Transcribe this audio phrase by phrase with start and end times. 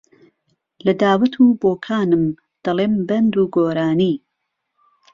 [0.85, 2.23] له داوهت و بووکانم
[2.63, 4.13] دهڵێم بهند و گۆرانی